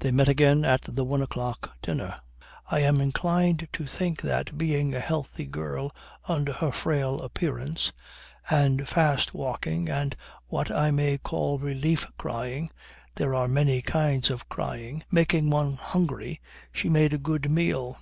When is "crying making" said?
14.50-15.48